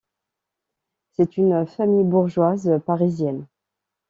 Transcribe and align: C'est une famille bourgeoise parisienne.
C'est 1.11 1.37
une 1.37 1.67
famille 1.67 2.03
bourgeoise 2.03 2.79
parisienne. 2.87 3.45